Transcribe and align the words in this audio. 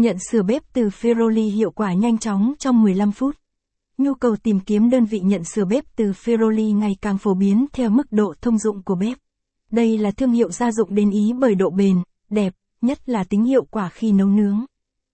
Nhận 0.00 0.16
sửa 0.30 0.42
bếp 0.42 0.62
từ 0.72 0.88
feroli 0.88 1.50
hiệu 1.54 1.70
quả 1.70 1.94
nhanh 1.94 2.18
chóng 2.18 2.52
trong 2.58 2.82
15 2.82 3.12
phút. 3.12 3.36
Nhu 3.98 4.14
cầu 4.14 4.36
tìm 4.36 4.60
kiếm 4.60 4.90
đơn 4.90 5.04
vị 5.04 5.20
nhận 5.20 5.44
sửa 5.44 5.64
bếp 5.64 5.84
từ 5.96 6.04
feroli 6.04 6.78
ngày 6.78 6.96
càng 7.02 7.18
phổ 7.18 7.34
biến 7.34 7.66
theo 7.72 7.90
mức 7.90 8.12
độ 8.12 8.34
thông 8.40 8.58
dụng 8.58 8.82
của 8.82 8.94
bếp. 8.94 9.18
Đây 9.70 9.98
là 9.98 10.10
thương 10.10 10.32
hiệu 10.32 10.50
gia 10.50 10.72
dụng 10.72 10.94
đến 10.94 11.10
ý 11.10 11.32
bởi 11.38 11.54
độ 11.54 11.70
bền, 11.70 11.96
đẹp, 12.30 12.54
nhất 12.80 13.08
là 13.08 13.24
tính 13.24 13.44
hiệu 13.44 13.64
quả 13.70 13.88
khi 13.88 14.12
nấu 14.12 14.28
nướng. 14.28 14.64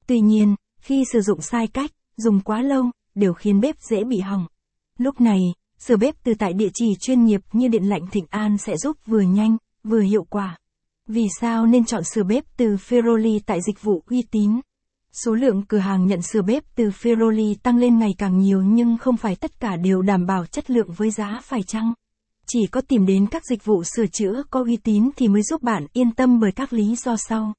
Tuy 0.06 0.20
nhiên, 0.20 0.54
khi 0.80 1.04
sử 1.12 1.20
dụng 1.20 1.40
sai 1.40 1.66
cách, 1.66 1.90
dùng 2.16 2.40
quá 2.40 2.62
lâu, 2.62 2.84
đều 3.14 3.34
khiến 3.34 3.60
bếp 3.60 3.76
dễ 3.90 4.04
bị 4.04 4.18
hỏng. 4.18 4.46
Lúc 4.98 5.20
này, 5.20 5.40
sửa 5.78 5.96
bếp 5.96 6.14
từ 6.24 6.34
tại 6.38 6.52
địa 6.52 6.70
chỉ 6.74 6.94
chuyên 7.00 7.24
nghiệp 7.24 7.40
như 7.52 7.68
Điện 7.68 7.84
lạnh 7.84 8.06
Thịnh 8.10 8.26
An 8.30 8.58
sẽ 8.58 8.76
giúp 8.76 8.96
vừa 9.06 9.20
nhanh, 9.20 9.56
vừa 9.84 10.00
hiệu 10.00 10.24
quả. 10.30 10.58
Vì 11.06 11.26
sao 11.40 11.66
nên 11.66 11.84
chọn 11.84 12.04
sửa 12.04 12.22
bếp 12.22 12.44
từ 12.56 12.76
feroli 12.76 13.40
tại 13.46 13.58
dịch 13.66 13.82
vụ 13.82 14.02
uy 14.10 14.22
tín? 14.30 14.60
Số 15.24 15.34
lượng 15.34 15.62
cửa 15.68 15.78
hàng 15.78 16.06
nhận 16.06 16.22
sửa 16.22 16.42
bếp 16.42 16.64
từ 16.74 16.84
Firoli 16.84 17.54
tăng 17.62 17.76
lên 17.76 17.98
ngày 17.98 18.14
càng 18.18 18.38
nhiều 18.38 18.62
nhưng 18.62 18.98
không 18.98 19.16
phải 19.16 19.36
tất 19.36 19.60
cả 19.60 19.76
đều 19.76 20.02
đảm 20.02 20.26
bảo 20.26 20.46
chất 20.46 20.70
lượng 20.70 20.88
với 20.96 21.10
giá 21.10 21.40
phải 21.42 21.62
chăng. 21.62 21.92
Chỉ 22.46 22.66
có 22.66 22.80
tìm 22.80 23.06
đến 23.06 23.26
các 23.26 23.42
dịch 23.50 23.64
vụ 23.64 23.82
sửa 23.84 24.06
chữa 24.06 24.42
có 24.50 24.64
uy 24.64 24.76
tín 24.76 25.10
thì 25.16 25.28
mới 25.28 25.42
giúp 25.42 25.62
bạn 25.62 25.86
yên 25.92 26.12
tâm 26.12 26.40
bởi 26.40 26.52
các 26.52 26.72
lý 26.72 26.96
do 26.96 27.16
sau. 27.16 27.52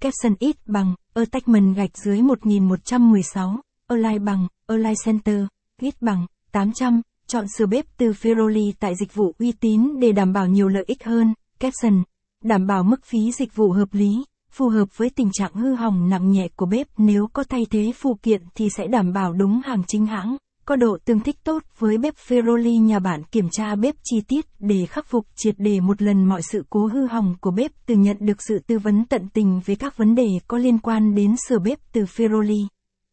Capson 0.00 0.34
ít 0.38 0.56
bằng, 0.66 0.94
Attachment 1.14 1.76
gạch 1.76 1.98
dưới 2.04 2.22
1116, 2.22 3.56
Align 3.86 4.24
bằng, 4.24 4.48
Align 4.66 4.94
Center, 5.04 5.44
ít 5.80 5.94
bằng, 6.00 6.26
800, 6.52 7.00
chọn 7.26 7.44
sửa 7.58 7.66
bếp 7.66 7.84
từ 7.96 8.06
Firoli 8.06 8.72
tại 8.80 8.94
dịch 9.00 9.14
vụ 9.14 9.34
uy 9.38 9.52
tín 9.52 10.00
để 10.00 10.12
đảm 10.12 10.32
bảo 10.32 10.46
nhiều 10.46 10.68
lợi 10.68 10.84
ích 10.86 11.04
hơn. 11.04 11.34
Capson, 11.58 12.02
đảm 12.44 12.66
bảo 12.66 12.82
mức 12.82 13.04
phí 13.04 13.32
dịch 13.32 13.54
vụ 13.54 13.72
hợp 13.72 13.88
lý 13.92 14.24
phù 14.52 14.68
hợp 14.68 14.98
với 14.98 15.10
tình 15.10 15.30
trạng 15.32 15.54
hư 15.54 15.74
hỏng 15.74 16.08
nặng 16.08 16.30
nhẹ 16.30 16.48
của 16.56 16.66
bếp. 16.66 16.86
Nếu 16.98 17.26
có 17.32 17.44
thay 17.44 17.66
thế 17.70 17.92
phụ 17.96 18.18
kiện 18.22 18.42
thì 18.54 18.68
sẽ 18.70 18.86
đảm 18.86 19.12
bảo 19.12 19.32
đúng 19.32 19.60
hàng 19.64 19.82
chính 19.86 20.06
hãng, 20.06 20.36
có 20.66 20.76
độ 20.76 20.98
tương 21.04 21.20
thích 21.20 21.36
tốt 21.44 21.62
với 21.78 21.98
bếp 21.98 22.14
Ferroli. 22.28 22.84
Nhà 22.84 22.98
bạn 22.98 23.22
kiểm 23.24 23.48
tra 23.52 23.74
bếp 23.74 23.94
chi 24.04 24.16
tiết 24.28 24.46
để 24.58 24.86
khắc 24.86 25.06
phục 25.06 25.26
triệt 25.36 25.54
đề 25.58 25.80
một 25.80 26.02
lần 26.02 26.24
mọi 26.24 26.42
sự 26.42 26.64
cố 26.70 26.86
hư 26.86 27.06
hỏng 27.06 27.34
của 27.40 27.50
bếp 27.50 27.70
từ 27.86 27.94
nhận 27.94 28.16
được 28.20 28.42
sự 28.42 28.58
tư 28.66 28.78
vấn 28.78 29.04
tận 29.04 29.28
tình 29.28 29.60
về 29.66 29.74
các 29.74 29.96
vấn 29.96 30.14
đề 30.14 30.28
có 30.48 30.58
liên 30.58 30.78
quan 30.78 31.14
đến 31.14 31.34
sửa 31.48 31.58
bếp 31.58 31.78
từ 31.92 32.02
Ferroli 32.02 32.66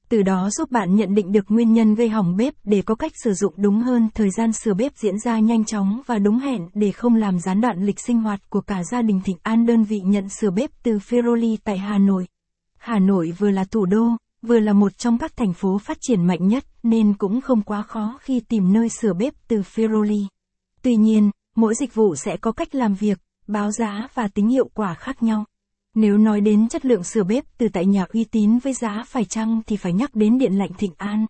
từ 0.09 0.23
đó 0.23 0.49
giúp 0.49 0.71
bạn 0.71 0.95
nhận 0.95 1.15
định 1.15 1.31
được 1.31 1.45
nguyên 1.49 1.73
nhân 1.73 1.95
gây 1.95 2.09
hỏng 2.09 2.35
bếp 2.35 2.53
để 2.63 2.81
có 2.81 2.95
cách 2.95 3.11
sử 3.23 3.33
dụng 3.33 3.53
đúng 3.57 3.81
hơn 3.81 4.09
thời 4.13 4.29
gian 4.29 4.53
sửa 4.53 4.73
bếp 4.73 4.97
diễn 4.97 5.19
ra 5.19 5.39
nhanh 5.39 5.65
chóng 5.65 6.01
và 6.05 6.19
đúng 6.19 6.39
hẹn 6.39 6.67
để 6.73 6.91
không 6.91 7.15
làm 7.15 7.39
gián 7.39 7.61
đoạn 7.61 7.85
lịch 7.85 7.99
sinh 7.99 8.21
hoạt 8.21 8.49
của 8.49 8.61
cả 8.61 8.83
gia 8.91 9.01
đình 9.01 9.21
Thịnh 9.25 9.37
An 9.43 9.65
đơn 9.65 9.83
vị 9.83 9.99
nhận 9.99 10.29
sửa 10.29 10.51
bếp 10.51 10.69
từ 10.83 10.97
Feroli 10.97 11.57
tại 11.63 11.77
Hà 11.77 11.97
Nội. 11.97 12.27
Hà 12.77 12.99
Nội 12.99 13.33
vừa 13.37 13.51
là 13.51 13.63
thủ 13.63 13.85
đô, 13.85 14.07
vừa 14.41 14.59
là 14.59 14.73
một 14.73 14.97
trong 14.97 15.17
các 15.17 15.37
thành 15.37 15.53
phố 15.53 15.77
phát 15.77 15.97
triển 16.01 16.27
mạnh 16.27 16.47
nhất 16.47 16.65
nên 16.83 17.13
cũng 17.13 17.41
không 17.41 17.61
quá 17.61 17.81
khó 17.81 18.17
khi 18.21 18.39
tìm 18.39 18.73
nơi 18.73 18.89
sửa 18.89 19.13
bếp 19.13 19.33
từ 19.47 19.61
Feroli. 19.75 20.25
Tuy 20.81 20.95
nhiên, 20.95 21.31
mỗi 21.55 21.75
dịch 21.75 21.95
vụ 21.95 22.15
sẽ 22.15 22.37
có 22.37 22.51
cách 22.51 22.75
làm 22.75 22.93
việc, 22.93 23.19
báo 23.47 23.71
giá 23.71 24.07
và 24.13 24.27
tính 24.27 24.47
hiệu 24.47 24.69
quả 24.73 24.93
khác 24.93 25.23
nhau. 25.23 25.45
Nếu 25.95 26.17
nói 26.17 26.41
đến 26.41 26.67
chất 26.67 26.85
lượng 26.85 27.03
sửa 27.03 27.23
bếp 27.23 27.45
từ 27.57 27.67
tại 27.73 27.85
nhà 27.85 28.05
uy 28.13 28.23
tín 28.23 28.59
với 28.59 28.73
giá 28.73 29.03
phải 29.07 29.25
chăng 29.25 29.61
thì 29.67 29.77
phải 29.77 29.93
nhắc 29.93 30.15
đến 30.15 30.37
điện 30.37 30.57
lạnh 30.57 30.71
Thịnh 30.77 30.93
An. 30.97 31.25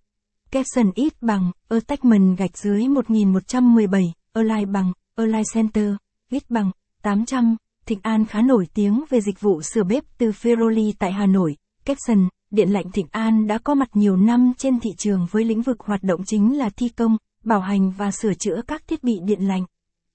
Capson 0.52 0.92
ít 0.96 1.22
bằng, 1.22 1.52
Attachment 1.70 2.38
gạch 2.38 2.58
dưới 2.58 2.88
1117, 2.88 4.14
Align 4.34 4.72
bằng, 4.72 4.94
Align 5.16 5.44
Center, 5.54 5.94
ít 6.32 6.44
bằng, 6.50 6.72
800. 7.02 7.56
Thịnh 7.86 8.00
An 8.02 8.26
khá 8.26 8.42
nổi 8.42 8.68
tiếng 8.74 9.04
về 9.10 9.22
dịch 9.22 9.42
vụ 9.42 9.62
sửa 9.62 9.84
bếp 9.84 10.04
từ 10.18 10.32
Ferroli 10.32 10.94
tại 11.00 11.12
Hà 11.12 11.26
Nội. 11.26 11.56
Capson, 11.86 12.28
Điện 12.52 12.70
lạnh 12.70 12.92
Thịnh 12.92 13.08
An 13.12 13.48
đã 13.48 13.58
có 13.58 13.76
mặt 13.76 13.90
nhiều 13.94 14.18
năm 14.18 14.54
trên 14.58 14.80
thị 14.80 14.90
trường 14.98 15.28
với 15.32 15.44
lĩnh 15.46 15.62
vực 15.62 15.80
hoạt 15.80 16.04
động 16.04 16.22
chính 16.26 16.58
là 16.58 16.70
thi 16.70 16.90
công, 16.90 17.18
bảo 17.44 17.60
hành 17.60 17.92
và 17.92 18.12
sửa 18.12 18.34
chữa 18.34 18.62
các 18.68 18.88
thiết 18.88 19.04
bị 19.04 19.20
điện 19.24 19.48
lạnh. 19.48 19.66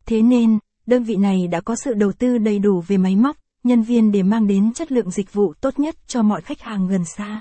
Thế 0.06 0.22
nên, 0.22 0.58
đơn 0.86 1.04
vị 1.04 1.16
này 1.16 1.46
đã 1.46 1.60
có 1.60 1.76
sự 1.76 1.94
đầu 1.94 2.12
tư 2.12 2.38
đầy 2.38 2.58
đủ 2.58 2.82
về 2.86 2.96
máy 2.96 3.16
móc, 3.16 3.36
nhân 3.64 3.82
viên 3.82 4.12
để 4.12 4.22
mang 4.22 4.46
đến 4.46 4.72
chất 4.72 4.92
lượng 4.92 5.10
dịch 5.10 5.32
vụ 5.32 5.54
tốt 5.60 5.78
nhất 5.78 5.96
cho 6.06 6.22
mọi 6.22 6.40
khách 6.40 6.60
hàng 6.60 6.88
gần 6.88 7.04
xa. 7.04 7.40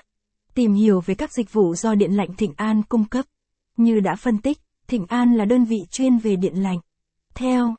Tìm 0.53 0.73
hiểu 0.73 1.01
về 1.05 1.15
các 1.15 1.33
dịch 1.33 1.53
vụ 1.53 1.75
do 1.75 1.95
Điện 1.95 2.11
lạnh 2.11 2.33
Thịnh 2.37 2.53
An 2.57 2.83
cung 2.83 3.05
cấp. 3.05 3.25
Như 3.77 3.99
đã 3.99 4.15
phân 4.15 4.37
tích, 4.37 4.57
Thịnh 4.87 5.05
An 5.05 5.35
là 5.35 5.45
đơn 5.45 5.65
vị 5.65 5.85
chuyên 5.91 6.17
về 6.17 6.35
điện 6.35 6.63
lạnh. 6.63 6.79
Theo 7.35 7.75